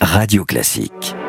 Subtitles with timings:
[0.00, 1.21] Radio Classique.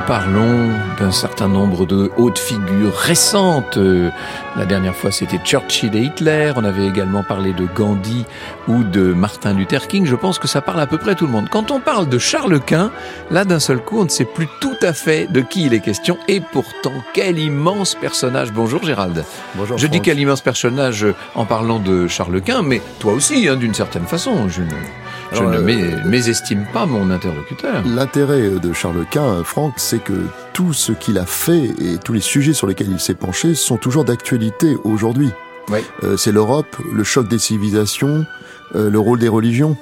[0.00, 4.10] Nous parlons d'un certain nombre de hautes figures récentes, euh,
[4.56, 8.24] la dernière fois c'était Churchill et Hitler, on avait également parlé de Gandhi
[8.68, 11.32] ou de Martin Luther King, je pense que ça parle à peu près tout le
[11.32, 11.48] monde.
[11.50, 12.90] Quand on parle de Charles Quint,
[13.30, 15.80] là d'un seul coup on ne sait plus tout à fait de qui il est
[15.80, 18.52] question et pourtant quel immense personnage.
[18.52, 19.24] Bonjour Gérald.
[19.54, 19.78] Bonjour.
[19.78, 23.74] Je dis quel immense personnage en parlant de Charles Quint, mais toi aussi hein, d'une
[23.74, 24.48] certaine façon.
[24.48, 24.99] Je ne...
[25.32, 27.82] Je Alors, ne euh, mé- mésestime pas mon interlocuteur.
[27.86, 32.20] L'intérêt de Charles Quint, Franck, c'est que tout ce qu'il a fait et tous les
[32.20, 35.30] sujets sur lesquels il s'est penché sont toujours d'actualité aujourd'hui.
[35.70, 35.78] Oui.
[36.02, 38.26] Euh, c'est l'Europe, le choc des civilisations,
[38.74, 39.76] euh, le rôle des religions.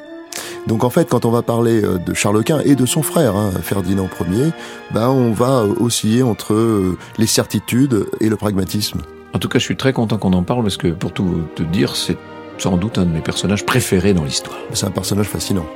[0.66, 3.34] Donc en fait, quand on va parler euh, de Charles Quint et de son frère,
[3.36, 4.52] hein, Ferdinand Ier,
[4.90, 9.00] ben on va osciller entre euh, les certitudes et le pragmatisme.
[9.32, 11.62] En tout cas, je suis très content qu'on en parle parce que, pour tout te
[11.62, 12.16] dire, c'est
[12.58, 14.58] sans doute un de mes personnages préférés dans l'histoire.
[14.72, 15.66] C'est un personnage fascinant.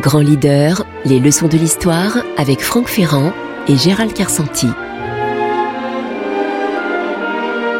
[0.00, 3.32] Grand leader, les leçons de l'histoire avec Franck Ferrand
[3.68, 4.66] et Gérald Carsanti.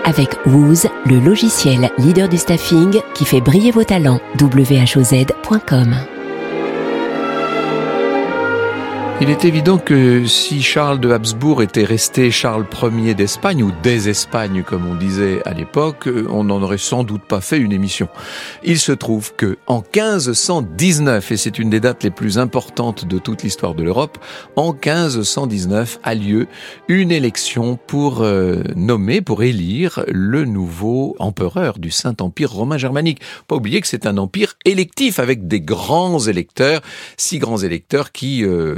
[0.05, 4.20] Avec Wooz, le logiciel leader du staffing qui fait briller vos talents.
[4.41, 5.95] whoz.com.
[9.23, 14.09] Il est évident que si Charles de Habsbourg était resté Charles Ier d'Espagne, ou des
[14.09, 18.09] Espagnes comme on disait à l'époque, on n'en aurait sans doute pas fait une émission.
[18.64, 23.19] Il se trouve que en 1519, et c'est une des dates les plus importantes de
[23.20, 24.19] toute l'histoire de l'Europe,
[24.56, 26.48] en 1519 a lieu
[26.89, 33.20] une élection pour euh, nommer, pour élire le nouveau empereur du Saint-Empire romain germanique.
[33.47, 36.81] Pas oublier que c'est un empire électif avec des grands électeurs,
[37.17, 38.75] six grands électeurs qui euh,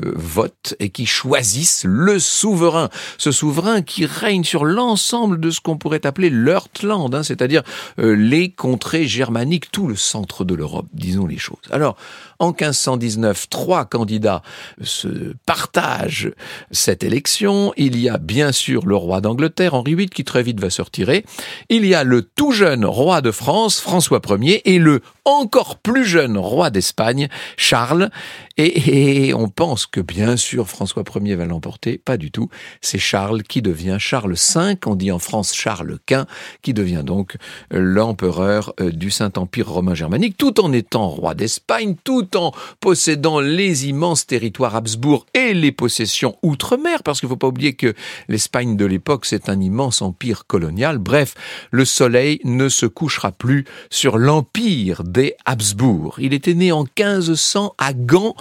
[0.81, 2.89] et qui choisissent le souverain.
[3.19, 7.63] Ce souverain qui règne sur l'ensemble de ce qu'on pourrait appeler l'Eurtland, hein, c'est-à-dire
[7.98, 11.58] euh, les contrées germaniques, tout le centre de l'Europe, disons les choses.
[11.70, 11.97] Alors,
[12.39, 14.42] en 1519, trois candidats
[14.83, 16.33] se partagent
[16.70, 17.72] cette élection.
[17.77, 20.83] Il y a bien sûr le roi d'Angleterre, Henri VIII, qui très vite va se
[20.83, 21.24] retirer.
[21.68, 26.05] Il y a le tout jeune roi de France, François Ier, et le encore plus
[26.05, 28.11] jeune roi d'Espagne, Charles.
[28.56, 31.98] Et, on pense que bien sûr François Ier va l'emporter.
[31.98, 32.48] Pas du tout.
[32.80, 34.77] C'est Charles qui devient Charles V.
[34.86, 36.27] On dit en France Charles Quint,
[36.62, 37.36] qui devient donc
[37.70, 41.96] l'empereur euh, du Saint-Empire romain germanique, tout en étant roi d'Espagne,
[42.35, 47.48] en possédant les immenses territoires Habsbourg et les possessions outre-mer, parce qu'il ne faut pas
[47.48, 47.95] oublier que
[48.29, 50.98] l'Espagne de l'époque, c'est un immense empire colonial.
[50.98, 51.34] Bref,
[51.70, 56.17] le soleil ne se couchera plus sur l'empire des Habsbourg.
[56.18, 58.34] Il était né en 1500 à Gand,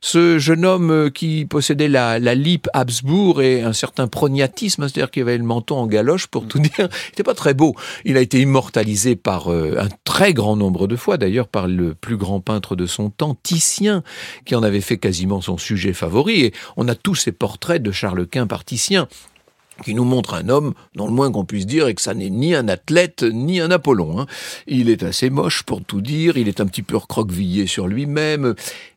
[0.00, 5.10] ce jeune homme euh, qui possédait la, la lippe Habsbourg et un certain prognatisme, c'est-à-dire
[5.10, 6.70] qu'il avait le menton en galoche, pour tout dire.
[6.78, 7.74] Il n'était pas très beau.
[8.04, 11.94] Il a été immortalisé par euh, un très grand nombre de fois, d'ailleurs par le
[11.94, 14.02] plus grand peintre de son temps, Titien,
[14.44, 16.40] qui en avait fait quasiment son sujet favori.
[16.40, 19.08] Et on a tous ces portraits de Charles Quint par Titien
[19.84, 22.30] qui nous montre un homme, dont le moins qu'on puisse dire, est que ça n'est
[22.30, 24.20] ni un athlète, ni un Apollon.
[24.20, 24.26] hein.
[24.66, 28.54] Il est assez moche pour tout dire, il est un petit peu recroquevillé sur lui-même,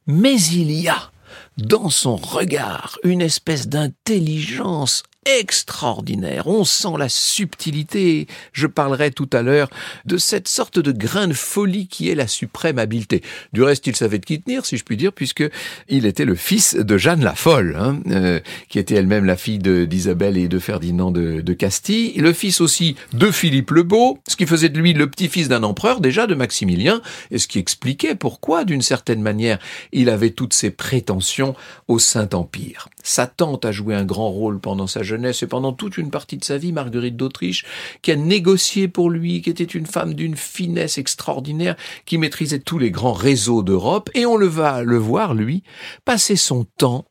[0.07, 1.11] mais il y a
[1.57, 6.47] dans son regard une espèce d'intelligence extraordinaire.
[6.47, 8.27] On sent la subtilité.
[8.53, 9.69] Je parlerai tout à l'heure
[10.05, 13.21] de cette sorte de grain de folie qui est la suprême habileté.
[13.53, 15.43] Du reste, il savait de qui tenir, si je puis dire, puisque
[15.87, 19.59] il était le fils de Jeanne la Folle, hein, euh, qui était elle-même la fille
[19.59, 24.35] d'Isabelle et de Ferdinand de, de Castille, le fils aussi de Philippe le Beau, ce
[24.35, 28.15] qui faisait de lui le petit-fils d'un empereur déjà, de Maximilien, et ce qui expliquait
[28.15, 29.59] pourquoi, d'une certaine manière,
[29.91, 31.55] il avait toutes ses prétentions
[31.87, 32.89] au Saint-Empire.
[33.03, 36.43] Sa tante a joué un grand rôle pendant sa et pendant toute une partie de
[36.43, 37.65] sa vie, Marguerite d'Autriche,
[38.01, 41.75] qui a négocié pour lui, qui était une femme d'une finesse extraordinaire,
[42.05, 45.63] qui maîtrisait tous les grands réseaux d'Europe, et on le va le voir, lui,
[46.05, 47.05] passer son temps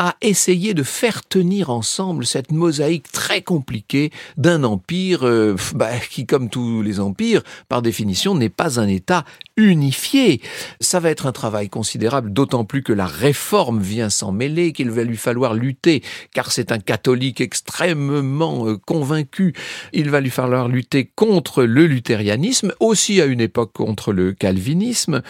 [0.00, 6.24] à essayer de faire tenir ensemble cette mosaïque très compliquée d'un empire euh, bah, qui,
[6.24, 9.26] comme tous les empires, par définition, n'est pas un État
[9.58, 10.40] unifié.
[10.80, 14.90] Ça va être un travail considérable, d'autant plus que la réforme vient s'en mêler, qu'il
[14.90, 19.54] va lui falloir lutter, car c'est un catholique extrêmement euh, convaincu.
[19.92, 25.20] Il va lui falloir lutter contre le luthérianisme, aussi à une époque contre le calvinisme,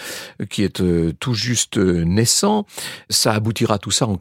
[0.40, 0.80] euh, qui est
[1.18, 2.66] tout juste naissant.
[3.08, 4.14] Ça aboutira tout ça en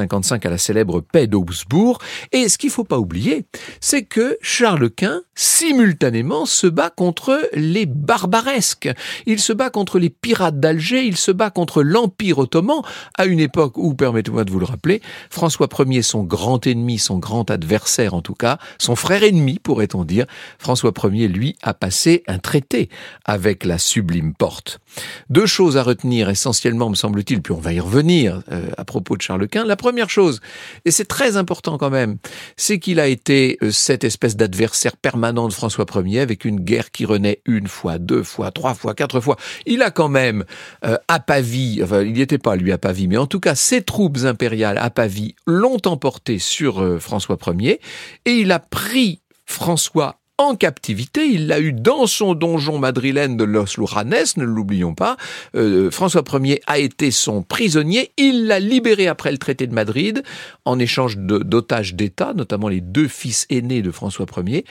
[0.00, 1.98] 1555 à la célèbre paix d'Augsbourg.
[2.32, 3.46] Et ce qu'il faut pas oublier,
[3.80, 8.90] c'est que Charles Quint, simultanément, se bat contre les barbaresques.
[9.26, 12.80] Il se se bat contre les pirates d'Alger, il se bat contre l'Empire ottoman,
[13.18, 17.18] à une époque où, permettez-moi de vous le rappeler, François Ier, son grand ennemi, son
[17.18, 20.24] grand adversaire en tout cas, son frère ennemi pourrait-on dire,
[20.58, 22.88] François Ier, lui, a passé un traité
[23.26, 24.80] avec la sublime porte.
[25.28, 29.18] Deux choses à retenir essentiellement, me semble-t-il, puis on va y revenir euh, à propos
[29.18, 29.64] de Charles Quint.
[29.72, 30.40] La première chose,
[30.84, 32.18] et c'est très important quand même,
[32.58, 36.90] c'est qu'il a été euh, cette espèce d'adversaire permanent de François Ier avec une guerre
[36.90, 39.38] qui renaît une fois, deux fois, trois fois, quatre fois.
[39.64, 40.44] Il a quand même
[40.84, 43.54] euh, à Pavie, enfin il n'y était pas lui à Pavie, mais en tout cas
[43.54, 47.80] ses troupes impériales à Pavie l'ont emporté sur François Ier
[48.26, 51.26] et il a pris François en captivité.
[51.26, 55.16] Il l'a eu dans son donjon madrilène de Los Lujanes, ne l'oublions pas.
[55.54, 58.12] Euh, François Ier a été son prisonnier.
[58.16, 60.22] Il l'a libéré après le traité de Madrid
[60.64, 64.64] en échange d'otages d'État, notamment les deux fils aînés de François Ier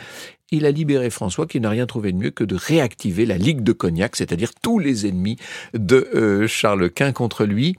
[0.51, 3.63] il a libéré François qui n'a rien trouvé de mieux que de réactiver la Ligue
[3.63, 5.37] de Cognac, c'est-à-dire tous les ennemis
[5.73, 7.75] de euh, Charles Quint contre lui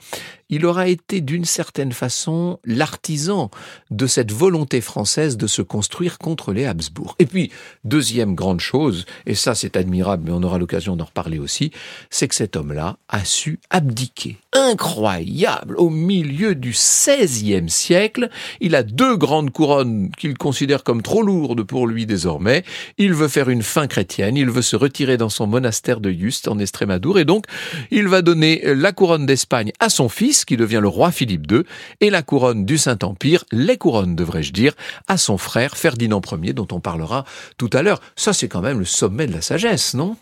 [0.53, 3.51] il aura été d'une certaine façon l'artisan
[3.91, 7.17] de cette volonté française de se construire contre les Habsbourg.
[7.19, 7.51] Et puis,
[7.85, 11.73] deuxième grande chose, et ça c'est admirable, mais on aura l'occasion d'en reparler aussi,
[12.11, 14.37] c'est que cet homme-là a su abdiquer.
[14.53, 18.29] Incroyable Au milieu du XVIe siècle,
[18.61, 22.63] il a deux grandes couronnes qu'il considère comme trop lourdes pour lui désormais.
[22.99, 26.47] Il veut faire une fin chrétienne, il veut se retirer dans son monastère de Juste
[26.47, 27.47] en Estrémadour, et donc
[27.91, 31.63] il va donner la couronne d'Espagne à son fils, qui devient le roi Philippe II,
[32.01, 34.75] et la couronne du Saint-Empire, les couronnes devrais-je dire,
[35.09, 37.25] à son frère Ferdinand Ier, dont on parlera
[37.57, 38.01] tout à l'heure.
[38.17, 40.17] Ça, c'est quand même le sommet de la sagesse, non?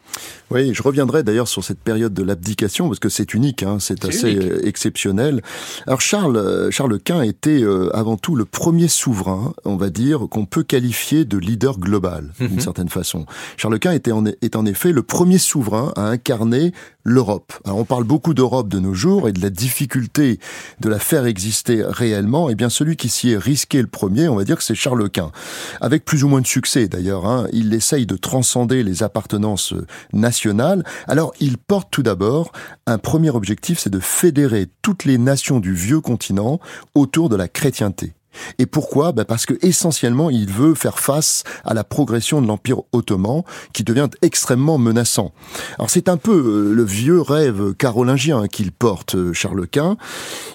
[0.50, 4.04] Oui, je reviendrai d'ailleurs sur cette période de l'abdication, parce que c'est unique, hein, c'est
[4.04, 5.42] assez exceptionnel.
[5.86, 10.26] Alors Charles, euh, Charles Quint était euh, avant tout le premier souverain, on va dire,
[10.30, 12.60] qu'on peut qualifier de leader global, d'une mhm.
[12.60, 13.26] certaine façon.
[13.56, 16.72] Charles Quint était en, est en effet le premier souverain à incarner
[17.04, 17.52] l'Europe.
[17.64, 21.26] Alors on parle beaucoup d'Europe de nos jours et de la difficulté de la faire
[21.26, 22.50] exister réellement.
[22.50, 25.08] Eh bien celui qui s'y est risqué le premier, on va dire que c'est Charles
[25.10, 25.32] Quint.
[25.80, 27.26] Avec plus ou moins de succès d'ailleurs.
[27.26, 29.74] Hein, il essaye de transcender les appartenances
[30.12, 30.84] nationales.
[31.06, 32.52] Alors il porte tout d'abord
[32.86, 36.60] un premier objectif, c'est de fédérer toutes les nations du vieux continent
[36.94, 38.14] autour de la chrétienté.
[38.58, 39.12] Et pourquoi?
[39.12, 43.42] Ben Parce que essentiellement, il veut faire face à la progression de l'Empire ottoman,
[43.72, 45.32] qui devient extrêmement menaçant.
[45.78, 49.96] Alors c'est un peu euh, le vieux rêve carolingien qu'il porte, euh, Charles Quint.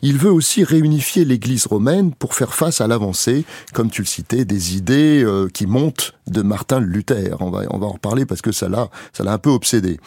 [0.01, 4.45] Il veut aussi réunifier l'Église romaine pour faire face à l'avancée, comme tu le citais,
[4.45, 7.37] des idées euh, qui montent de Martin Luther.
[7.39, 9.99] On va, on va en reparler parce que ça l'a, ça l'a un peu obsédé.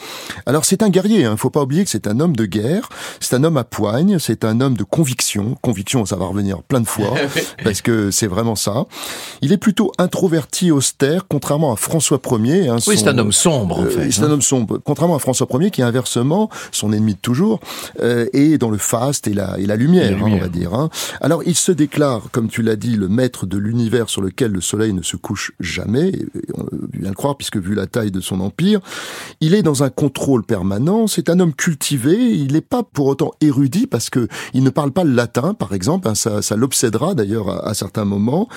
[0.47, 1.37] Alors c'est un guerrier, hein.
[1.37, 2.88] faut pas oublier que c'est un homme de guerre,
[3.21, 5.56] c'est un homme à poigne, c'est un homme de conviction.
[5.62, 7.14] Conviction, ça va revenir plein de fois,
[7.62, 8.87] parce que c'est vraiment ça.
[9.43, 12.69] Il est plutôt introverti, austère, contrairement à François Ier.
[12.69, 14.10] Hein, oui, c'est un homme sombre, en euh, fait.
[14.10, 14.32] c'est un hein.
[14.32, 17.60] homme sombre, contrairement à François Ier, qui inversement, son ennemi de toujours,
[18.00, 20.75] euh, est dans le faste et la, et la lumière, hein, on va dire.
[20.75, 20.90] Hein.
[21.20, 24.61] Alors il se déclare, comme tu l'as dit, le maître de l'univers sur lequel le
[24.61, 26.12] soleil ne se couche jamais
[26.54, 28.81] on vient le croire puisque vu la taille de son empire,
[29.40, 33.32] il est dans un contrôle permanent, c'est un homme cultivé, il n'est pas pour autant
[33.40, 37.14] érudit parce que il ne parle pas le latin, par exemple, hein, ça, ça l'obsédera
[37.14, 38.49] d'ailleurs à, certains moments.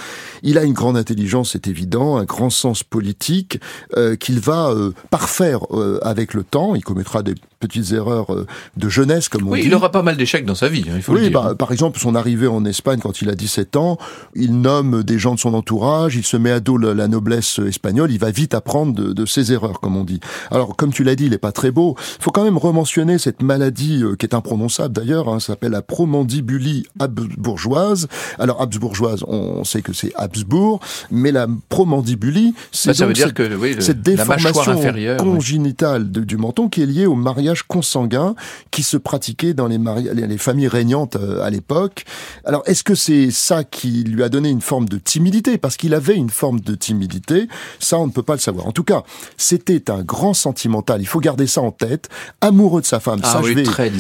[0.44, 3.60] Il a une grande intelligence, c'est évident, un grand sens politique
[3.98, 8.46] euh, qu'il va euh, parfaire euh, avec le temps, il commettra des petites erreurs euh,
[8.76, 9.68] de jeunesse, comme on oui, dit.
[9.68, 11.42] il aura pas mal d'échecs dans sa vie, hein, il faut oui, le dire.
[11.42, 13.98] Bah, par exemple, son arrivée en Espagne quand il a 17 ans,
[14.36, 18.12] il nomme des gens de son entourage, il se met à dos la, noblesse espagnole,
[18.12, 20.20] il va vite apprendre de, de, ses erreurs, comme on dit.
[20.50, 21.96] Alors, comme tu l'as dit, il est pas très beau.
[22.20, 25.82] Il faut quand même rementionner cette maladie euh, qui est imprononçable d'ailleurs, hein, s'appelle la
[25.82, 28.08] promandibulie habsbourgeoise.
[28.40, 33.34] Alors, habsbourgeoise, on sait que c'est Habsbourg, mais la promandibulie, c'est bah, ça veut dire
[33.34, 34.52] que oui, cette déformation
[35.18, 38.36] congénitale du menton qui est liée au mariage consanguin
[38.72, 39.80] qui se pratiquait dans les,
[40.14, 42.06] les familles régnantes euh, à l'époque.
[42.46, 45.58] Alors, est-ce que c'est ça qui lui a donné une forme de timidité?
[45.58, 47.48] Parce qu'il avait une forme de timidité,
[47.80, 48.68] ça on ne peut pas le savoir.
[48.68, 49.04] En tout cas,
[49.38, 52.10] c'était un grand sentimental, il faut garder ça en tête,
[52.42, 53.20] amoureux de sa femme.
[53.24, 53.92] Ah ça, je vais, très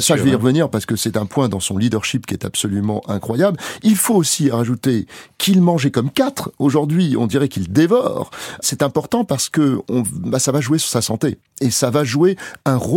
[0.00, 2.44] ça, je vais y revenir parce que c'est un point dans son leadership qui est
[2.44, 3.58] absolument incroyable.
[3.82, 5.06] Il faut aussi rajouter
[5.38, 6.52] qu'il mangeait comme quatre.
[6.58, 8.30] Aujourd'hui, on dirait qu'il dévore.
[8.60, 12.04] C'est important parce que on, bah, ça va jouer sur sa santé et ça va
[12.04, 12.93] jouer un rôle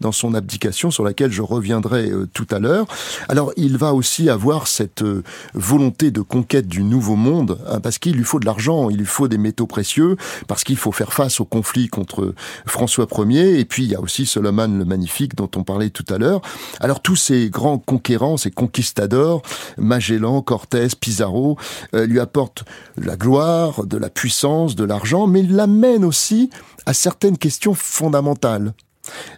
[0.00, 2.86] dans son abdication sur laquelle je reviendrai euh, tout à l'heure.
[3.28, 5.22] Alors il va aussi avoir cette euh,
[5.54, 9.06] volonté de conquête du nouveau monde hein, parce qu'il lui faut de l'argent, il lui
[9.06, 12.34] faut des métaux précieux parce qu'il faut faire face au conflit contre
[12.66, 16.06] François Ier et puis il y a aussi Solomon le Magnifique dont on parlait tout
[16.08, 16.40] à l'heure.
[16.80, 19.42] Alors tous ces grands conquérants, ces conquistadors,
[19.76, 21.58] Magellan, Cortés, Pizarro,
[21.94, 22.64] euh, lui apportent
[22.96, 26.50] la gloire, de la puissance, de l'argent, mais il l'amène aussi
[26.86, 28.74] à certaines questions fondamentales.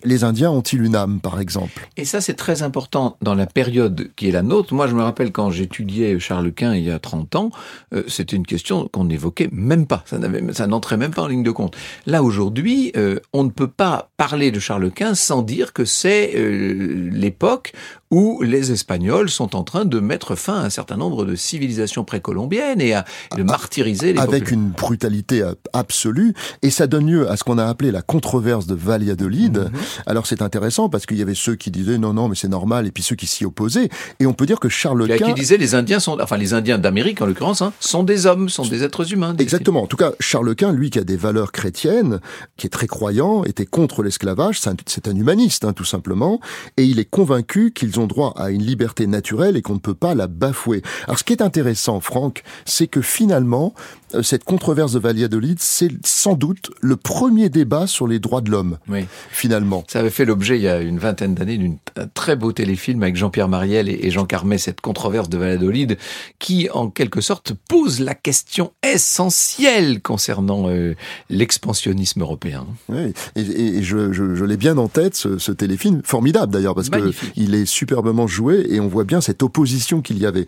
[0.03, 1.89] Les Indiens ont-ils une âme, par exemple?
[1.97, 4.75] Et ça, c'est très important dans la période qui est la nôtre.
[4.75, 7.51] Moi, je me rappelle quand j'étudiais Charles Quint il y a 30 ans,
[7.95, 10.05] euh, c'était une question qu'on n'évoquait même pas.
[10.07, 11.77] Ça, n'entrait même pas en ligne de compte.
[12.07, 16.33] Là, aujourd'hui, euh, on ne peut pas parler de Charles Quint sans dire que c'est
[16.37, 17.73] euh, l'époque
[18.15, 22.05] où les Espagnols sont en train de mettre fin à un certain nombre de civilisations
[22.05, 23.05] précolombiennes et, à,
[23.37, 25.43] de martyriser les Avec une brutalité
[25.73, 26.33] absolue.
[26.63, 29.59] Et ça donne lieu à ce qu'on a appelé la controverse de Valladolid.
[29.59, 29.71] Mhm.
[30.07, 32.87] Alors c'est intéressant parce qu'il y avait ceux qui disaient non, non, mais c'est normal,
[32.87, 33.89] et puis ceux qui s'y opposaient.
[34.21, 35.27] Et on peut dire que Charles Quint...
[35.27, 38.49] Qui disaient les Indiens sont, enfin les Indiens d'Amérique en l'occurrence, hein, sont des hommes,
[38.49, 39.35] sont des êtres humains.
[39.41, 39.83] Exactement.
[39.83, 42.21] En tout cas, Charles Quint, lui qui a des valeurs chrétiennes,
[42.57, 46.39] qui est très croyant, était contre l'esclavage, c'est un, humaniste hein, tout simplement,
[46.77, 49.95] et il est convaincu qu'ils ont droit à une liberté naturelle et qu'on ne peut
[49.95, 50.83] pas la bafouer.
[51.05, 53.75] Alors ce qui est intéressant, Franck, c'est que finalement,
[54.23, 58.79] cette controverse de Valladolid, c'est sans doute le premier débat sur les droits de l'homme,
[58.89, 59.07] oui.
[59.31, 59.85] finalement.
[59.89, 61.59] Ça avait fait l'objet il y a une vingtaine d'années
[61.95, 65.99] d'un très beau téléfilm avec Jean-Pierre Mariel et Jean Carmet, cette controverse de Valladolid,
[66.39, 70.95] qui en quelque sorte pose la question essentielle concernant euh,
[71.31, 72.67] l'expansionnisme européen.
[72.89, 77.55] Oui, et, je, je, l'ai bien en tête, ce, ce téléfilm, formidable d'ailleurs, parce qu'il
[77.55, 80.47] est superbement joué et on voit bien cette opposition qu'il y avait.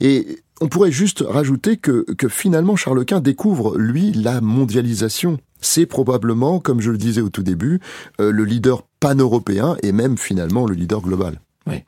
[0.00, 5.38] Et on pourrait juste rajouter que, que finalement Charles Quint découvre, lui, la mondialisation.
[5.60, 7.80] C'est probablement, comme je le disais au tout début,
[8.20, 11.40] euh, le leader pan-européen et même finalement le leader global.
[11.66, 11.82] Oui.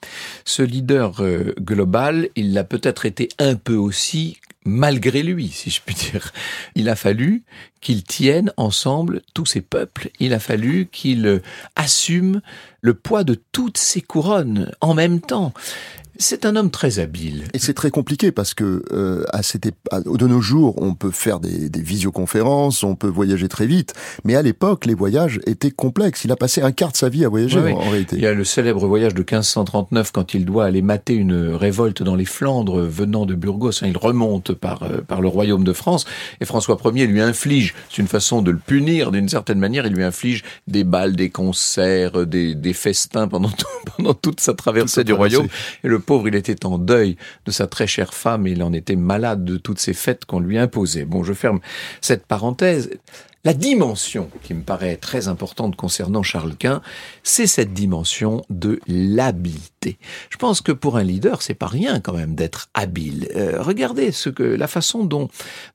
[0.44, 5.80] Ce leader euh, global, il l'a peut-être été un peu aussi malgré lui, si je
[5.85, 6.32] puis dire.
[6.75, 7.44] Il a fallu
[7.80, 10.11] qu'il tienne ensemble tous ces peuples.
[10.18, 11.42] Il a fallu qu'il euh,
[11.76, 12.40] assume
[12.80, 15.52] le poids de toutes ces couronnes en même temps.
[16.18, 17.44] C'est un homme très habile.
[17.52, 21.40] Et c'est très compliqué parce que euh, à cette de nos jours, on peut faire
[21.40, 23.94] des, des, visioconférences, on peut voyager très vite,
[24.25, 26.25] mais à l'époque, les voyages étaient complexes.
[26.25, 28.16] Il a passé un quart de sa vie à voyager en, réalité.
[28.16, 32.02] Il y a le célèbre voyage de 1539 quand il doit aller mater une révolte
[32.02, 33.82] dans les Flandres venant de Burgos.
[33.82, 36.04] Hein, il remonte par euh, par le royaume de France
[36.40, 39.92] et François Ier lui inflige, c'est une façon de le punir d'une certaine manière, il
[39.92, 43.50] lui inflige des balles, des concerts, des, des festins pendant
[43.96, 45.49] pendant toute sa traversée du royaume
[45.85, 48.72] et le pauvre, il était en deuil de sa très chère femme et il en
[48.72, 51.04] était malade de toutes ces fêtes qu'on lui imposait.
[51.04, 51.60] Bon, je ferme
[52.00, 52.90] cette parenthèse.
[53.46, 56.82] La dimension qui me paraît très importante concernant Charles Quint,
[57.22, 59.98] c'est cette dimension de l'habileté.
[60.30, 63.28] Je pense que pour un leader, c'est pas rien quand même d'être habile.
[63.36, 65.28] Euh, regardez ce que la façon dont,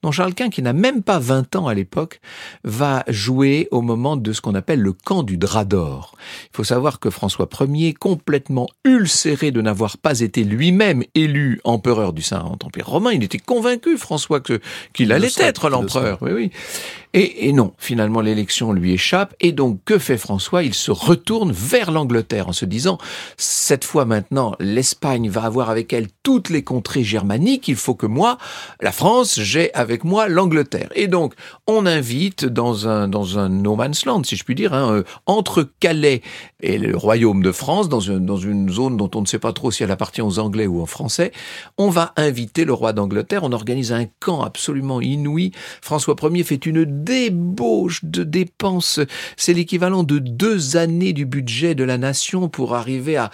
[0.03, 2.19] dont Charles Quint, qui n'a même pas 20 ans à l'époque,
[2.65, 6.17] va jouer au moment de ce qu'on appelle le camp du drap d'or.
[6.51, 12.11] Il faut savoir que François Ier, complètement ulcéré de n'avoir pas été lui-même élu empereur
[12.11, 14.59] du Saint-Empire romain, il était convaincu, François, que
[14.91, 16.17] qu'il allait être l'empereur.
[16.21, 16.51] Oui, oui.
[17.13, 19.35] Et, non, finalement l'élection lui échappe.
[19.39, 20.63] Et donc que fait François?
[20.63, 22.97] Il se retourne vers l'Angleterre en se disant,
[23.37, 28.05] cette fois maintenant, l'Espagne va avoir avec elle toutes les contrées germaniques, il faut que
[28.05, 28.37] moi,
[28.79, 30.89] la France, j'ai avec moi l'Angleterre.
[30.95, 31.33] Et donc
[31.67, 35.03] on invite dans un, dans un no man's land, si je puis dire, hein, euh,
[35.25, 36.21] entre Calais
[36.61, 39.53] et le royaume de France, dans une, dans une zone dont on ne sait pas
[39.53, 41.31] trop si elle appartient aux Anglais ou aux Français,
[41.77, 45.51] on va inviter le roi d'Angleterre, on organise un camp absolument inouï.
[45.81, 48.99] François Ier fait une débauche de dépenses.
[49.37, 53.29] C'est l'équivalent de deux années du budget de la nation pour arriver à,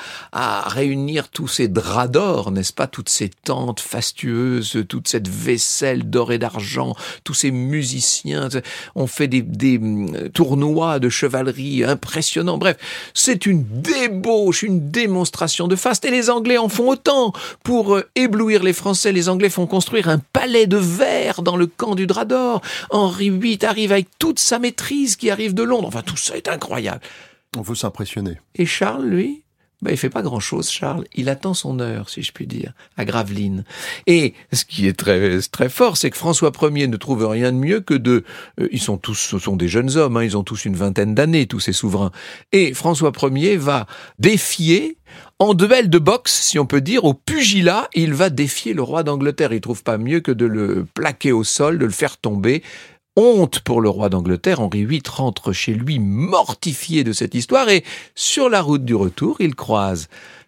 [0.68, 6.32] réunir tous ces draps d'or, n'est-ce pas, toutes ces tentes fastueuses, toute cette vaisselle d'or
[6.32, 8.50] et d'argent, tous ces musiciens.
[8.96, 12.58] On fait des, des hum, tournois de chevalerie impressionnants.
[12.58, 12.78] Bref,
[13.14, 16.06] c'est une débauche, une démonstration de faste.
[16.06, 17.34] Et les Anglais en font autant.
[17.64, 21.68] Pour euh, éblouir les Français, les Anglais font construire un palais de verre dans le
[21.68, 22.62] camp du drap d'or.
[22.90, 25.88] Henri VIII arrive avec toute sa maîtrise qui arrive de Londres.
[25.88, 27.02] Enfin, tout ça est incroyable.
[27.56, 28.38] On veut s'impressionner.
[28.56, 29.44] Et Charles, lui,
[29.84, 31.06] ben, il fait pas grand chose, Charles.
[31.14, 33.64] Il attend son heure, si je puis dire, à Gravelines.
[34.08, 37.58] Et ce qui est très, très fort, c'est que François Ier ne trouve rien de
[37.58, 38.24] mieux que de,
[38.60, 41.14] euh, ils sont tous, ce sont des jeunes hommes, hein, ils ont tous une vingtaine
[41.14, 42.12] d'années, tous ces souverains.
[42.52, 43.86] Et François Ier va
[44.18, 44.98] défier
[45.38, 49.04] en duel de boxe, si on peut dire, au pugilat, il va défier le roi
[49.04, 49.54] d'Angleterre.
[49.54, 52.64] Il trouve pas mieux que de le plaquer au sol, de le faire tomber
[53.18, 57.84] honte pour le roi d'Angleterre, Henri VIII rentre chez lui mortifié de cette histoire et
[58.16, 60.08] sur la route du retour, il croise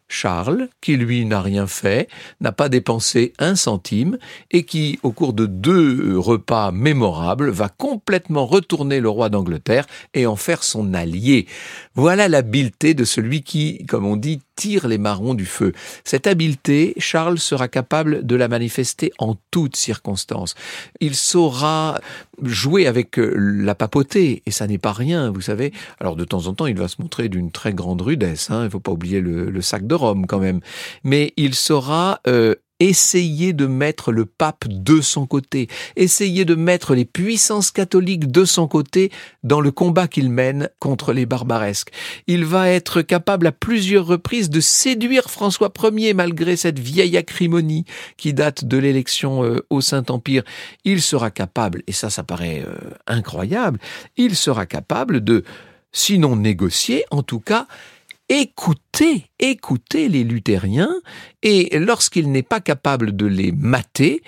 [0.10, 2.10] Charles, qui lui n'a rien fait,
[2.42, 4.18] n'a pas dépensé un centime,
[4.52, 10.26] et qui, au cours de deux repas mémorables, va complètement retourner le roi d'Angleterre et
[10.26, 11.48] en faire son allié.
[11.96, 15.72] Voilà l'habileté de celui qui, comme on dit, tire les marrons du feu.
[16.04, 20.54] Cette habileté, Charles sera capable de la manifester en toutes circonstances.
[21.00, 22.02] Il saura
[22.44, 25.72] jouer avec euh, la papauté, et ça n'est pas rien, vous savez.
[26.00, 28.62] Alors de temps en temps, il va se montrer d'une très grande rudesse, hein.
[28.62, 30.62] il ne faut pas oublier le, sac de Rome quand même.
[31.04, 36.96] Mais il saura euh, essayer de mettre le pape de son côté, essayer de mettre
[36.96, 39.12] les puissances catholiques de son côté
[39.44, 41.92] dans le combat qu'il mène contre les barbaresques.
[42.28, 47.86] Il va être capable à plusieurs reprises de séduire François Ier malgré cette vieille acrimonie
[48.18, 50.44] qui date de l'élection euh, au Saint-Empire.
[50.86, 53.80] Il sera capable, et ça ça paraît euh, incroyable,
[54.16, 55.44] il sera capable de,
[55.92, 57.68] sinon négocier, en tout cas,
[58.30, 60.96] écouter, écouter les luthériens,
[61.44, 64.22] et lorsqu'il n'est pas capable de les mater,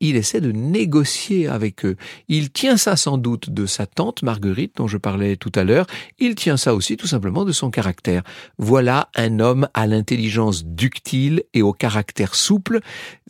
[0.00, 1.96] il essaie de négocier avec eux.
[2.28, 5.86] Il tient ça sans doute de sa tante Marguerite dont je parlais tout à l'heure,
[6.18, 8.22] il tient ça aussi tout simplement de son caractère.
[8.58, 12.80] Voilà un homme à l'intelligence ductile et au caractère souple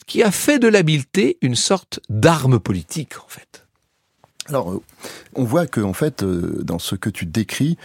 [0.07, 3.67] qui a fait de l'habileté une sorte d'arme politique en fait.
[4.49, 4.81] Alors,
[5.35, 7.77] on voit que en fait, euh, dans ce que tu décris,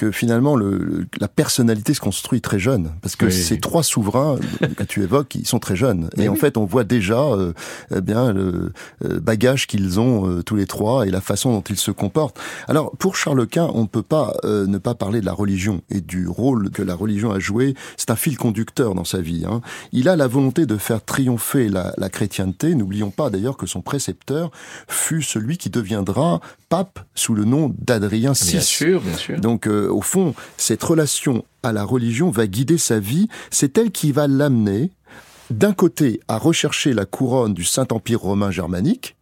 [0.00, 4.38] que finalement le, la personnalité se construit très jeune, parce que ces trois souverains
[4.74, 7.52] que tu évoques, ils sont très jeunes, et en fait on voit déjà euh,
[7.94, 8.72] eh bien le
[9.04, 12.40] euh, bagage qu'ils ont euh, tous les trois et la façon dont ils se comportent.
[12.66, 16.00] Alors pour Charles Quint, on ne peut pas ne pas parler de la religion et
[16.00, 17.74] du rôle que la religion a joué.
[17.98, 19.44] C'est un fil conducteur dans sa vie.
[19.46, 19.60] Hein.
[19.92, 22.74] Il a la volonté de faire triompher la, la chrétienté.
[22.74, 24.50] N'oublions pas d'ailleurs que son précepteur
[24.88, 26.40] fut celui qui deviendra
[26.70, 28.52] pape sous le nom d'Adrien VI.
[28.52, 29.40] Bien sûr, bien sûr.
[29.40, 33.28] Donc au fond, cette relation à la religion va guider sa vie.
[33.50, 34.90] C'est elle qui va l'amener,
[35.50, 39.16] d'un côté, à rechercher la couronne du Saint-Empire romain germanique,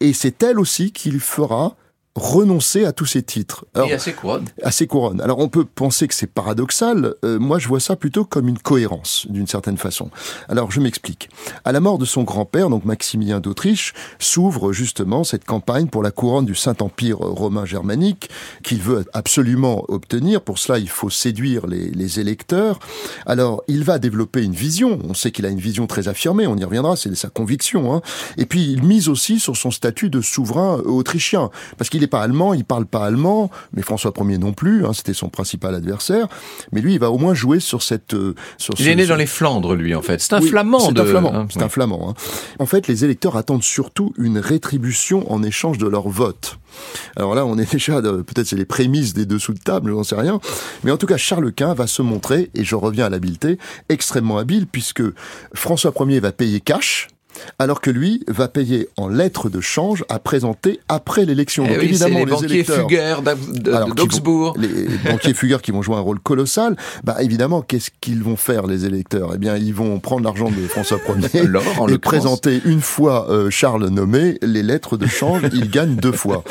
[0.00, 1.76] et c'est elle aussi qui fera
[2.16, 3.66] renoncer à tous ces titres.
[3.76, 4.46] et à ses couronnes.
[4.62, 5.20] À ses couronnes.
[5.20, 7.14] Alors on peut penser que c'est paradoxal.
[7.24, 10.10] Euh, moi, je vois ça plutôt comme une cohérence, d'une certaine façon.
[10.48, 11.28] Alors je m'explique.
[11.64, 16.10] À la mort de son grand-père, donc Maximilien d'Autriche, s'ouvre justement cette campagne pour la
[16.10, 18.30] couronne du Saint-Empire romain germanique
[18.62, 20.40] qu'il veut absolument obtenir.
[20.40, 22.78] Pour cela, il faut séduire les, les électeurs.
[23.26, 24.98] Alors il va développer une vision.
[25.04, 26.46] On sait qu'il a une vision très affirmée.
[26.46, 26.96] On y reviendra.
[26.96, 27.94] C'est sa conviction.
[27.94, 28.02] Hein.
[28.38, 32.54] Et puis il mise aussi sur son statut de souverain autrichien, parce qu'il pas allemand,
[32.54, 36.28] il parle pas allemand, mais François Ier non plus, hein, c'était son principal adversaire.
[36.72, 38.14] Mais lui, il va au moins jouer sur cette.
[38.14, 40.20] Euh, sur il est né dans les Flandres, lui, en fait.
[40.20, 40.80] C'est un flamand.
[40.80, 41.34] C'est un flamand.
[41.34, 42.10] Hein, c'est un flamand.
[42.10, 42.14] Hein.
[42.58, 46.58] En fait, les électeurs attendent surtout une rétribution en échange de leur vote.
[47.16, 50.16] Alors là, on est déjà, peut-être c'est les prémices des dessous de table, j'en sais
[50.16, 50.40] rien.
[50.84, 54.38] Mais en tout cas, Charles Quint va se montrer, et je reviens à l'habileté, extrêmement
[54.38, 55.02] habile, puisque
[55.54, 57.08] François Ier va payer cash,
[57.58, 61.64] alors que lui va payer en lettres de change à présenter après l'élection.
[61.66, 63.22] Eh Donc évidemment, les, banquiers fugueurs
[63.94, 66.76] d'Augsbourg, les banquiers fugueurs qui vont jouer un rôle colossal.
[67.04, 69.32] Bah évidemment, qu'est-ce qu'ils vont faire les électeurs?
[69.34, 70.98] Eh bien, ils vont prendre l'argent de François
[71.34, 71.44] Ier
[71.88, 75.42] et présenter une fois euh, Charles nommé les lettres de change.
[75.52, 76.44] il gagne deux fois.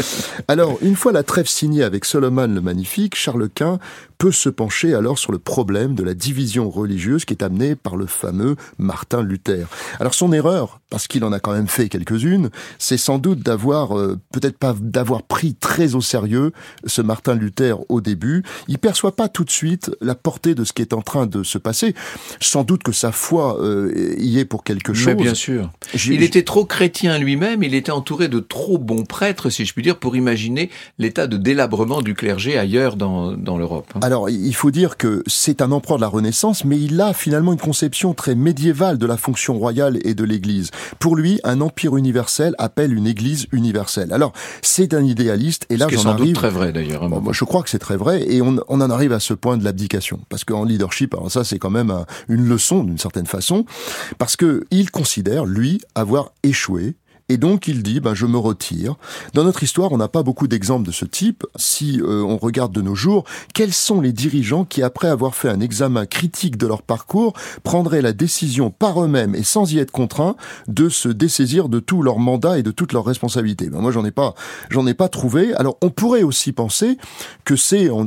[0.48, 3.80] Alors, une fois la trêve signée avec Solomon le Magnifique, Charles Quint
[4.17, 7.95] peut se pencher alors sur le problème de la division religieuse qui est amenée par
[7.95, 9.67] le fameux Martin Luther.
[9.99, 12.49] Alors son erreur, parce qu'il en a quand même fait quelques-unes,
[12.80, 16.51] c'est sans doute d'avoir, euh, peut-être pas d'avoir pris très au sérieux
[16.86, 18.43] ce Martin Luther au début.
[18.67, 21.43] Il perçoit pas tout de suite la portée de ce qui est en train de
[21.43, 21.95] se passer.
[22.39, 25.08] Sans doute que sa foi euh, y est pour quelque chose.
[25.08, 25.71] Mais bien sûr.
[26.06, 29.84] Il était trop chrétien lui-même, il était entouré de trop bons prêtres, si je puis
[29.84, 33.91] dire, pour imaginer l'état de délabrement du clergé ailleurs dans, dans l'Europe.
[33.95, 33.99] Hein.
[34.06, 37.54] Alors, il faut dire que c'est un empereur de la Renaissance, mais il a finalement
[37.54, 40.70] une conception très médiévale de la fonction royale et de l'Église.
[41.00, 44.13] Pour lui, un empire universel appelle une Église universelle.
[44.13, 46.36] Alors, c'est un idéaliste, et là, j'en arrive.
[46.36, 47.02] très vrai d'ailleurs.
[47.02, 49.34] Hein, moi, je crois que c'est très vrai, et on, on, en arrive à ce
[49.34, 51.91] point de l'abdication, parce qu'en leadership, alors ça, c'est quand même
[52.30, 53.65] une leçon d'une certaine façon,
[54.20, 56.96] parce que il considère lui avoir échoué
[57.27, 58.95] et donc il dit, ben, je me retire.
[59.33, 61.43] Dans notre histoire, on n'a pas beaucoup d'exemples de ce type.
[61.55, 63.23] Si euh, on regarde de nos jours,
[63.55, 67.33] quels sont les dirigeants qui, après avoir fait un examen critique de leur parcours,
[67.63, 70.35] prendraient la décision par eux-mêmes et sans y être contraints
[70.67, 73.69] de se dessaisir de tout leur mandat et de toutes leurs responsabilités?
[73.69, 74.35] Ben, Moi, j'en ai pas,
[74.69, 75.55] j'en ai pas trouvé.
[75.55, 76.97] Alors, on pourrait aussi penser
[77.43, 78.05] que c'est, en,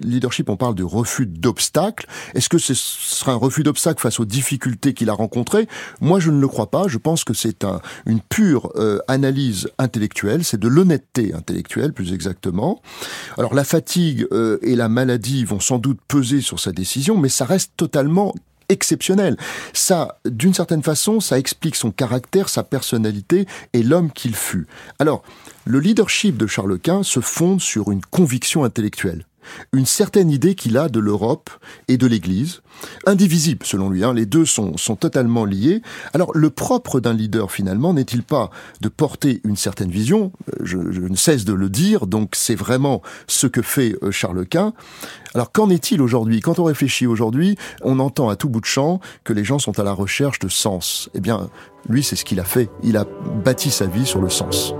[0.00, 2.08] leadership, on parle de refus d'obstacles.
[2.34, 5.68] Est-ce que ce sera un refus d'obstacles face aux difficultés qu'il a rencontrées?
[6.00, 6.88] Moi, je ne le crois pas.
[6.88, 12.12] Je pense que c'est un, une pure euh, analyse intellectuelle, c'est de l'honnêteté intellectuelle plus
[12.12, 12.82] exactement.
[13.36, 17.28] Alors la fatigue euh, et la maladie vont sans doute peser sur sa décision, mais
[17.28, 18.34] ça reste totalement
[18.68, 19.36] exceptionnel.
[19.72, 24.66] Ça, d'une certaine façon, ça explique son caractère, sa personnalité et l'homme qu'il fut.
[24.98, 25.22] Alors,
[25.64, 29.24] le leadership de Charles Quint se fonde sur une conviction intellectuelle
[29.72, 31.50] une certaine idée qu'il a de l'Europe
[31.88, 32.60] et de l'Église,
[33.06, 35.82] indivisible selon lui, hein, les deux sont, sont totalement liés.
[36.14, 40.32] Alors le propre d'un leader finalement n'est-il pas de porter une certaine vision?
[40.62, 44.46] Je, je, ne cesse de le dire, donc c'est vraiment ce que fait euh, Charles
[44.46, 44.72] Quint.
[45.34, 46.40] Alors qu'en est-il aujourd'hui?
[46.40, 49.78] Quand on réfléchit aujourd'hui, on entend à tout bout de champ que les gens sont
[49.78, 51.10] à la recherche de sens.
[51.14, 51.48] Eh bien,
[51.88, 53.06] lui c'est ce qu'il a fait, il a
[53.44, 54.74] bâti sa vie sur le sens.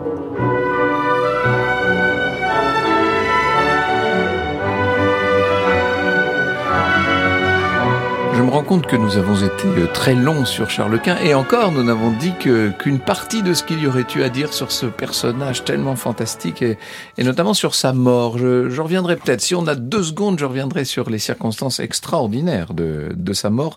[8.48, 11.70] Me rends compte que nous avons été euh, très longs sur Charles Quint et encore
[11.70, 14.72] nous n'avons dit que qu'une partie de ce qu'il y aurait eu à dire sur
[14.72, 16.78] ce personnage tellement fantastique et,
[17.18, 18.38] notamment sur sa mort.
[18.38, 22.72] Je, je reviendrai peut-être, si on a deux secondes, je reviendrai sur les circonstances extraordinaires
[22.72, 23.76] de, de sa mort.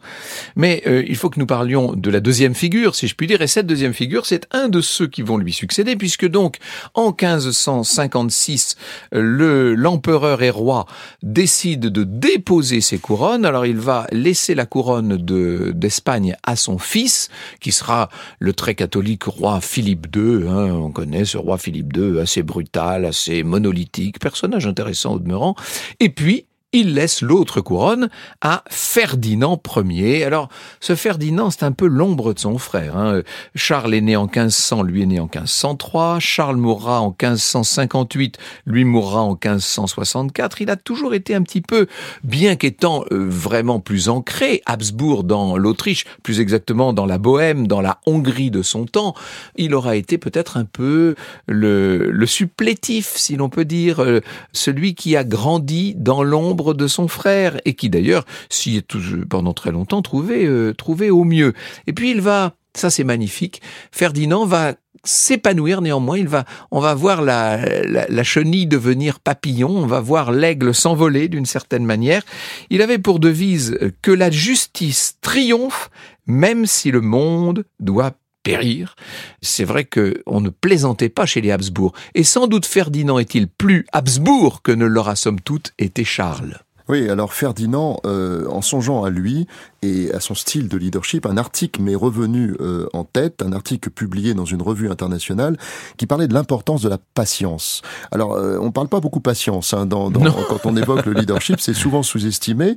[0.56, 3.42] Mais euh, il faut que nous parlions de la deuxième figure, si je puis dire,
[3.42, 6.60] et cette deuxième figure, c'est un de ceux qui vont lui succéder, puisque donc
[6.94, 8.78] en 1556,
[9.12, 10.86] le l'empereur et roi
[11.24, 13.44] décide de déposer ses couronnes.
[13.44, 19.24] Alors il va laisser la couronne d'Espagne à son fils, qui sera le très catholique
[19.24, 20.48] roi Philippe II.
[20.48, 25.56] Hein, on connaît ce roi Philippe II, assez brutal, assez monolithique, personnage intéressant au demeurant.
[26.00, 30.24] Et puis, il laisse l'autre couronne à Ferdinand Ier.
[30.24, 32.98] Alors, ce Ferdinand, c'est un peu l'ombre de son frère.
[32.98, 33.22] Hein.
[33.56, 36.20] Charles est né en 1500, lui est né en 1503.
[36.20, 40.62] Charles mourra en 1558, lui mourra en 1564.
[40.62, 41.88] Il a toujours été un petit peu,
[42.24, 47.82] bien qu'étant euh, vraiment plus ancré, Habsbourg dans l'Autriche, plus exactement dans la Bohème, dans
[47.82, 49.14] la Hongrie de son temps,
[49.58, 51.16] il aura été peut-être un peu
[51.48, 54.22] le, supplétif, si l'on peut dire, euh,
[54.54, 59.54] celui qui a grandi dans l'ombre de son frère et qui d'ailleurs s'y est pendant
[59.54, 61.54] très longtemps trouvé, euh, trouvé au mieux.
[61.88, 66.18] Et puis il va, ça c'est magnifique, Ferdinand va s'épanouir néanmoins.
[66.18, 70.74] Il va, on va voir la, la, la, chenille devenir papillon, on va voir l'aigle
[70.74, 72.24] s'envoler d'une certaine manière.
[72.70, 75.90] Il avait pour devise que la justice triomphe,
[76.28, 78.96] même si le monde doit périr.
[79.42, 81.94] C'est vrai que on ne plaisantait pas chez les Habsbourg.
[82.16, 86.60] Et sans doute Ferdinand est-il plus Habsbourg que ne l'aura somme toute été Charles.
[86.90, 89.48] Oui, alors Ferdinand, euh, en songeant à lui
[89.82, 93.90] et à son style de leadership, un article m'est revenu euh, en tête, un article
[93.90, 95.58] publié dans une revue internationale
[95.98, 97.82] qui parlait de l'importance de la patience.
[98.12, 101.60] Alors, euh, on parle pas beaucoup patience hein, dans, dans, quand on évoque le leadership,
[101.60, 102.76] c'est souvent sous-estimé.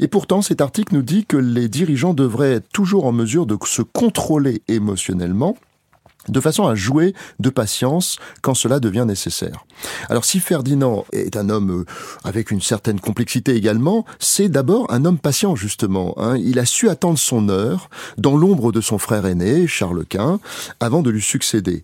[0.00, 3.56] Et pourtant, cet article nous dit que les dirigeants devraient être toujours en mesure de
[3.64, 5.56] se contrôler émotionnellement
[6.28, 9.64] de façon à jouer de patience quand cela devient nécessaire.
[10.08, 11.84] Alors si Ferdinand est un homme euh,
[12.24, 16.14] avec une certaine complexité également, c'est d'abord un homme patient justement.
[16.18, 16.36] Hein.
[16.38, 20.40] Il a su attendre son heure dans l'ombre de son frère aîné, Charles Quint,
[20.80, 21.82] avant de lui succéder.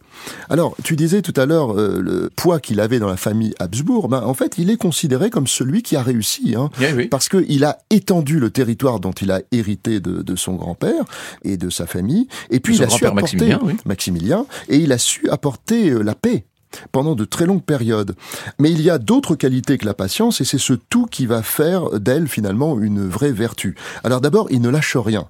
[0.48, 4.09] Alors tu disais tout à l'heure euh, le poids qu'il avait dans la famille Habsbourg,
[4.09, 7.09] ben, en fait il est considéré comme celui qui a réussi, hein, oui, oui.
[7.09, 11.05] parce qu'il a étendu le territoire dont il a hérité de, de son grand-père
[11.42, 13.76] et de sa famille, et puis Son il a su apporter Maximilien, oui.
[13.85, 14.30] Maximilien
[14.69, 16.45] et il a su apporter euh, la paix
[16.93, 18.14] pendant de très longues périodes.
[18.59, 21.43] Mais il y a d'autres qualités que la patience et c'est ce tout qui va
[21.43, 23.77] faire d'elle finalement une vraie vertu.
[24.05, 25.29] Alors d'abord, il ne lâche rien.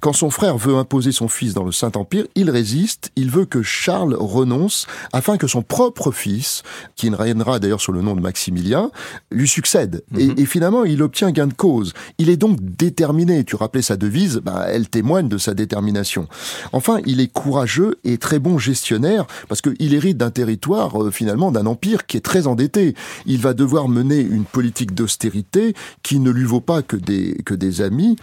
[0.00, 3.62] Quand son frère veut imposer son fils dans le Saint-Empire, il résiste, il veut que
[3.62, 6.62] Charles renonce afin que son propre fils,
[6.96, 8.90] qui ne régnera d'ailleurs sous le nom de Maximilien,
[9.30, 10.02] lui succède.
[10.10, 10.38] Mm -hmm.
[10.38, 11.92] et, et, finalement, il obtient gain de cause.
[12.18, 13.44] Il est donc déterminé.
[13.44, 16.28] Tu rappelais sa devise, bah, elle témoigne de sa détermination.
[16.72, 21.50] Enfin, il est courageux et très bon gestionnaire parce qu'il hérite d'un territoire, euh, finalement,
[21.52, 22.94] d'un empire qui est très endetté.
[23.26, 27.54] Il va devoir mener une politique d'austérité qui ne lui vaut pas que des, que
[27.54, 28.16] des amis,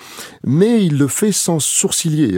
[0.43, 1.59] mais il le fait sans.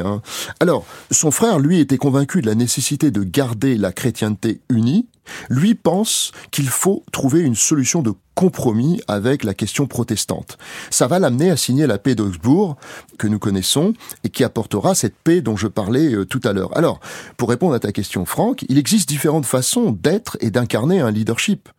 [0.03, 0.21] Hein.
[0.59, 5.07] Alors, son frère, lui, était convaincu de la nécessité de garder la chrétienté unie.
[5.49, 10.57] Lui pense qu'il faut trouver une solution de compromis avec la question protestante.
[10.89, 12.77] Ça va l'amener à signer la paix d'Augsbourg,
[13.17, 16.75] que nous connaissons, et qui apportera cette paix dont je parlais euh, tout à l'heure.
[16.77, 16.99] Alors,
[17.37, 21.69] pour répondre à ta question, Franck, il existe différentes façons d'être et d'incarner un leadership.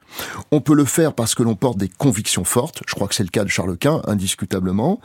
[0.50, 3.22] On peut le faire parce que l'on porte des convictions fortes, je crois que c'est
[3.22, 5.00] le cas de Charles Quint, indiscutablement,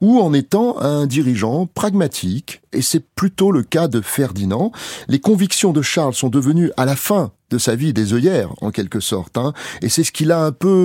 [0.00, 4.72] ou en étant un dirigeant pragmatique, et c'est plutôt le cas de Ferdinand.
[5.08, 8.70] Les convictions de Charles sont devenues à la fin de sa vie des œillères, en
[8.70, 9.38] quelque sorte.
[9.38, 9.54] Hein.
[9.80, 10.77] Et c'est ce qu'il a un peu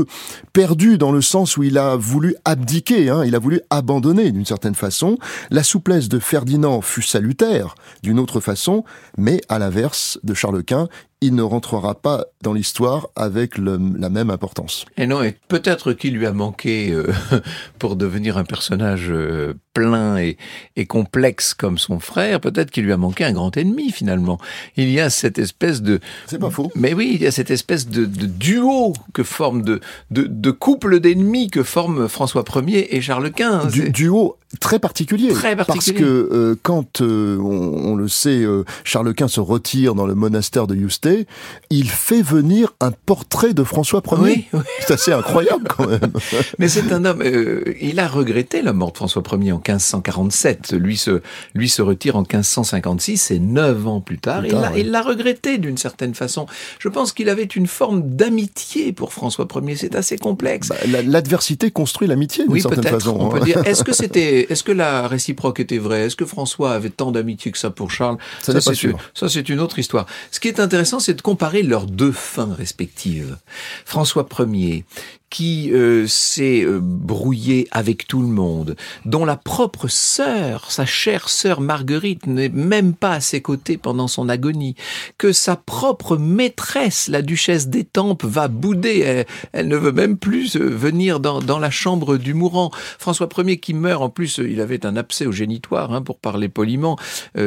[0.51, 3.23] perdu dans le sens où il a voulu abdiquer, hein.
[3.25, 5.17] il a voulu abandonner d'une certaine façon.
[5.49, 8.83] La souplesse de Ferdinand fut salutaire d'une autre façon,
[9.17, 10.87] mais à l'inverse de Charles Quint,
[11.23, 14.85] il ne rentrera pas dans l'histoire avec la même importance.
[14.97, 17.07] Et non, et peut-être qu'il lui a manqué euh,
[17.79, 20.37] pour devenir un personnage euh, plein et,
[20.75, 24.37] et, complexe comme son frère, peut-être qu'il lui a manqué un grand ennemi finalement.
[24.75, 26.01] Il y a cette espèce de...
[26.27, 26.69] C'est pas faux.
[26.75, 29.79] Mais oui, il y a cette espèce de, de duo que forme, de,
[30.11, 33.67] de, de couple d'ennemis que forment François Ier et Charles Quint.
[33.67, 35.29] Du, duo très particulier.
[35.29, 35.93] Très particulier.
[35.93, 38.43] Parce que euh, quand, on, on, le sait,
[38.83, 41.27] Charles Quint se retire dans le monastère de Yousté,
[41.69, 44.47] il fait venir un portrait de François Ier.
[44.53, 46.11] Oui, C'est assez incroyable quand même.
[46.59, 50.73] Mais c'est un homme, euh, il a regretté la mort de François Ier en 1547.
[50.73, 51.21] Lui se,
[51.53, 54.43] lui se retire en 1556 et neuf ans plus tard.
[54.45, 56.45] il l'a regretté d'une certaine façon.
[56.79, 59.75] Je pense qu'il avait une forme d'amitié pour François Ier.
[59.75, 60.69] C'est assez complexe.
[60.69, 63.17] Bah, l'adversité construit l'amitié d'une certaine façon.
[63.19, 63.45] On peut hein.
[63.45, 63.65] dire.
[63.65, 66.01] Est-ce que c'était, est-ce que la réciproque était vraie?
[66.01, 68.17] Est-ce que François avait tant d'amitié que ça pour Charles?
[68.41, 70.05] Ça, ça c'est une autre histoire.
[70.31, 73.37] Ce qui est intéressant, c'est de comparer leurs deux fins respectives.
[73.85, 74.85] François Ier,
[75.33, 81.27] qui euh, s'est euh, brouillé avec tout le monde, dont la propre sœur, sa chère
[81.27, 84.75] sœur Marguerite, n'est même pas à ses côtés pendant son agonie,
[85.17, 90.69] que sa propre maîtresse, la duchesse d'Étampes, va bouder, elle, ne veut même plus euh,
[90.69, 92.69] venir dans, dans, la chambre du mourant.
[92.99, 96.47] François Ier qui meurt, en plus, il avait un abcès au génitoire, hein, pour parler
[96.47, 96.95] poliment,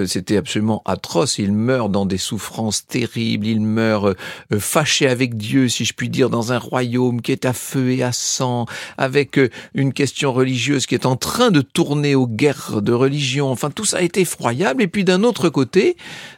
[0.07, 4.17] c'était absolument atroce, il meurt dans des souffrances terribles, il meurt
[4.59, 8.03] fâché avec Dieu, si je puis dire, dans un royaume qui est à feu et
[8.03, 8.67] à sang,
[8.99, 13.51] avec euh, une question religieuse qui est en train de tourner aux guerres de religion.
[13.51, 14.83] Enfin, tout ça a été effroyable.
[14.83, 15.97] Et puis d'un autre côté,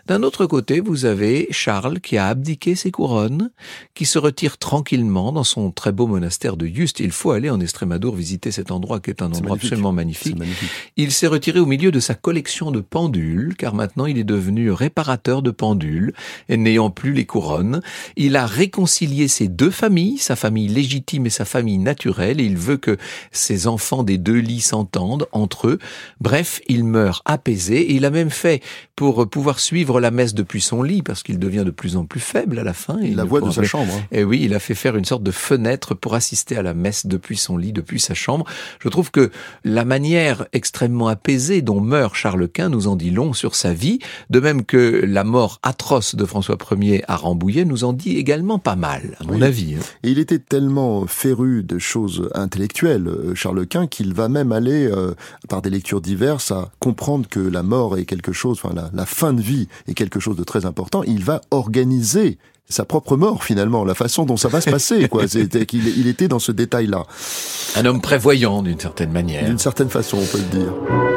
[0.09, 3.51] d'un autre côté, vous avez Charles qui a abdiqué ses couronnes,
[3.92, 7.01] qui se retire tranquillement dans son très beau monastère de Juste.
[7.01, 10.38] Il faut aller en Estrémadour visiter cet endroit qui est un endroit absolument magnifique.
[10.97, 14.71] Il s'est retiré au milieu de sa collection de pendules, car maintenant il est devenu
[14.71, 16.14] réparateur de pendules,
[16.49, 17.83] et n'ayant plus les couronnes.
[18.16, 22.57] Il a réconcilié ses deux familles, sa famille légitime et sa famille naturelle, et il
[22.57, 22.97] veut que
[23.31, 25.79] ses enfants des deux lits s'entendent entre eux.
[26.18, 28.62] Bref, il meurt apaisé, et il a même fait,
[28.97, 32.21] pour pouvoir suivre la messe depuis son lit, parce qu'il devient de plus en plus
[32.21, 32.99] faible à la fin.
[33.01, 33.93] Il la voit de sa chambre.
[33.95, 34.03] Hein.
[34.13, 37.07] Et oui, il a fait faire une sorte de fenêtre pour assister à la messe
[37.07, 38.45] depuis son lit, depuis sa chambre.
[38.81, 39.31] Je trouve que
[39.65, 43.99] la manière extrêmement apaisée dont meurt Charles Quint nous en dit long sur sa vie,
[44.31, 48.59] de même que la mort atroce de François Ier à Rambouillet nous en dit également
[48.59, 49.75] pas mal, à mon avis.
[49.75, 49.81] Hein.
[50.03, 54.87] Et il était tellement féru de choses intellectuelles, euh, Charles Quint, qu'il va même aller,
[54.87, 55.15] euh,
[55.49, 59.07] par des lectures diverses, à comprendre que la mort est quelque chose, enfin la, la
[59.07, 61.03] fin de vie est quelque chose de très important.
[61.05, 65.09] Il va organiser sa propre mort finalement, la façon dont ça va se passer.
[65.09, 65.27] Quoi.
[65.29, 67.05] C'était qu'il il était dans ce détail-là.
[67.77, 69.44] Un homme prévoyant d'une certaine manière.
[69.44, 71.08] D'une certaine façon, on peut le dire.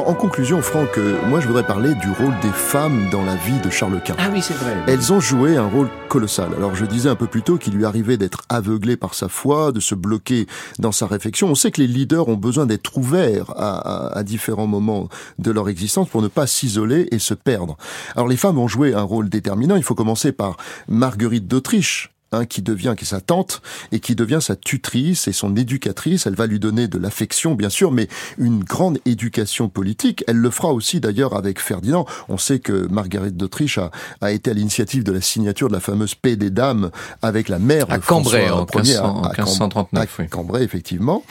[0.00, 3.36] Alors en conclusion, Franck, euh, moi je voudrais parler du rôle des femmes dans la
[3.36, 4.16] vie de Charles Quint.
[4.18, 4.74] Ah oui, c'est vrai.
[4.86, 6.48] Elles ont joué un rôle colossal.
[6.56, 9.72] Alors je disais un peu plus tôt qu'il lui arrivait d'être aveuglé par sa foi,
[9.72, 10.46] de se bloquer
[10.78, 11.48] dans sa réflexion.
[11.48, 15.68] On sait que les leaders ont besoin d'être ouverts à, à, différents moments de leur
[15.68, 17.76] existence pour ne pas s'isoler et se perdre.
[18.16, 19.76] Alors les femmes ont joué un rôle déterminant.
[19.76, 20.56] Il faut commencer par
[20.88, 25.32] Marguerite d'Autriche Hein, qui devient, qui est sa tante, et qui devient sa tutrice et
[25.32, 26.28] son éducatrice.
[26.28, 28.06] Elle va lui donner de l'affection, bien sûr, mais
[28.38, 30.22] une grande éducation politique.
[30.28, 32.06] Elle le fera aussi d'ailleurs avec Ferdinand.
[32.28, 33.90] On sait que Marguerite d'Autriche a,
[34.20, 37.58] a, été à l'initiative de la signature de la fameuse paix des dames avec la
[37.58, 41.24] mère de à Cambrai, en, 1539, à Cambrai, effectivement.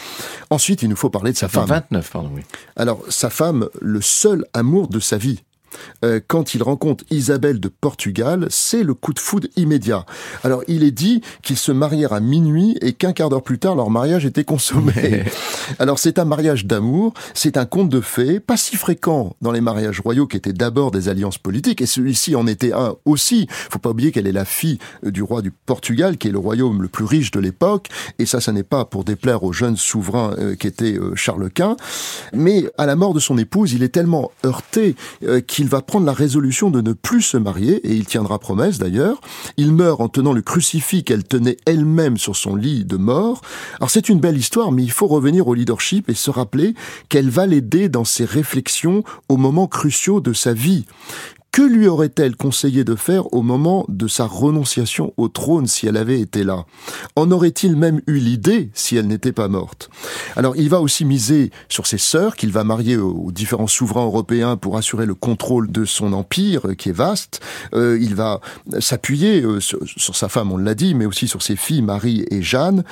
[0.49, 1.65] Ensuite, il nous faut parler de sa femme.
[1.65, 2.41] 29, pardon, oui.
[2.75, 5.43] Alors, sa femme, le seul amour de sa vie.
[6.03, 10.05] Euh, quand il rencontre Isabelle de Portugal, c'est le coup de foudre immédiat.
[10.43, 13.75] Alors il est dit qu'ils se marièrent à minuit et qu'un quart d'heure plus tard
[13.75, 15.23] leur mariage était consommé.
[15.79, 19.61] Alors c'est un mariage d'amour, c'est un conte de fées, pas si fréquent dans les
[19.61, 23.47] mariages royaux qui étaient d'abord des alliances politiques et celui-ci en était un aussi.
[23.49, 26.39] Faut pas oublier qu'elle est la fille euh, du roi du Portugal qui est le
[26.39, 29.75] royaume le plus riche de l'époque et ça ça n'est pas pour déplaire au jeune
[29.75, 31.77] souverain euh, qui était Charles Quint,
[32.33, 34.95] mais à la mort de son épouse, il est tellement heurté
[35.47, 38.79] qu'il il va prendre la résolution de ne plus se marier, et il tiendra promesse
[38.79, 39.19] d'ailleurs.
[39.57, 43.41] Il meurt en tenant le crucifix qu'elle tenait elle-même sur son lit de mort.
[43.77, 46.75] Alors c'est une belle histoire, mais il faut revenir au leadership et se rappeler
[47.09, 50.85] qu'elle va l'aider dans ses réflexions aux moments cruciaux de sa vie.
[51.51, 55.97] Que lui aurait-elle conseillé de faire au moment de sa renonciation au trône si elle
[55.97, 56.65] avait été là?
[57.15, 59.89] En aurait-il même eu l'idée si elle n'était pas morte?
[60.35, 64.57] Alors il va aussi miser sur ses sœurs qu'il va marier aux différents souverains européens
[64.57, 67.41] pour assurer le contrôle de son empire euh, qui est vaste.
[67.73, 68.41] Euh, il va
[68.79, 72.25] s'appuyer euh, sur, sur sa femme, on l'a dit, mais aussi sur ses filles Marie
[72.29, 72.83] et Jeanne.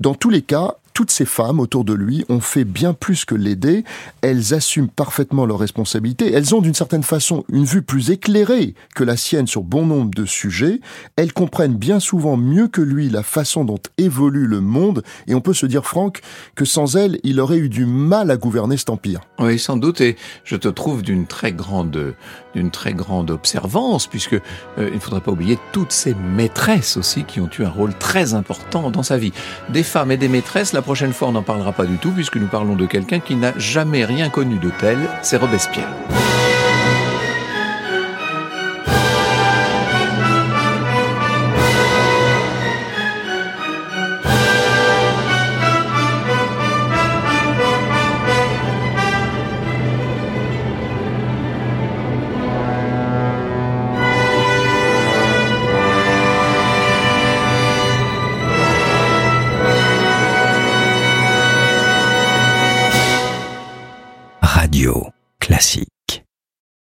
[0.00, 3.34] Dans tous les cas, toutes ces femmes autour de lui ont fait bien plus que
[3.34, 3.84] l'aider.
[4.22, 6.32] Elles assument parfaitement leurs responsabilités.
[6.32, 10.12] Elles ont d'une certaine façon une vue plus éclairée que la sienne sur bon nombre
[10.14, 10.80] de sujets.
[11.16, 15.02] Elles comprennent bien souvent mieux que lui la façon dont évolue le monde.
[15.26, 16.20] Et on peut se dire, Franck,
[16.54, 19.20] que sans elles, il aurait eu du mal à gouverner cet empire.
[19.40, 20.00] Oui, sans doute.
[20.00, 22.14] Et je te trouve d'une très grande,
[22.54, 24.40] d'une très grande observance, puisque euh,
[24.78, 28.34] il ne faudrait pas oublier toutes ces maîtresses aussi qui ont eu un rôle très
[28.34, 29.32] important dans sa vie.
[29.68, 32.36] Des femmes et des maîtresses, la prochaine fois on n'en parlera pas du tout, puisque
[32.36, 35.88] nous parlons de quelqu'un qui n'a jamais rien connu de tel, c'est Robespierre.